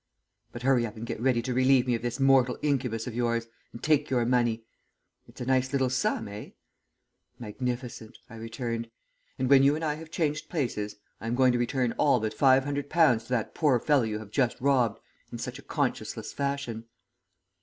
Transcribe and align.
But 0.51 0.63
hurry 0.63 0.83
up 0.87 0.95
and 0.97 1.05
get 1.05 1.21
ready 1.21 1.43
to 1.43 1.53
relieve 1.53 1.85
me 1.85 1.93
of 1.93 2.01
this 2.01 2.19
mortal 2.19 2.57
incubus 2.63 3.05
of 3.05 3.13
yours, 3.13 3.45
and 3.71 3.83
take 3.83 4.09
your 4.09 4.25
money 4.25 4.63
it's 5.27 5.41
a 5.41 5.45
nice 5.45 5.71
little 5.71 5.91
sum, 5.91 6.27
eh?' 6.27 6.49
"'Magnificent,' 7.37 8.17
I 8.27 8.37
returned. 8.37 8.89
'And 9.37 9.47
when 9.47 9.61
you 9.61 9.75
and 9.75 9.85
I 9.85 9.93
have 9.93 10.09
changed 10.09 10.49
places 10.49 10.95
I 11.19 11.27
am 11.27 11.35
going 11.35 11.51
to 11.51 11.59
return 11.59 11.93
all 11.99 12.19
but 12.19 12.33
five 12.33 12.63
hundred 12.63 12.89
pounds 12.89 13.25
to 13.25 13.29
that 13.29 13.53
poor 13.53 13.79
fellow 13.79 14.01
you 14.01 14.17
have 14.17 14.31
just 14.31 14.59
robbed 14.59 14.99
in 15.31 15.37
such 15.37 15.59
a 15.59 15.61
conscienceless 15.61 16.33
fashion.' 16.33 16.85